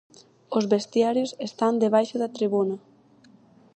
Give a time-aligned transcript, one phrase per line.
[0.57, 2.75] Os vestiarios están debaixo da tribuna.